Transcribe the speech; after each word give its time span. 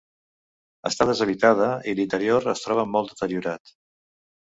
Està 0.91 1.07
deshabitada 1.09 1.69
i 1.91 1.95
l'interior 2.01 2.51
es 2.57 2.67
troba 2.67 2.89
molt 2.97 3.15
deteriorat. 3.15 3.79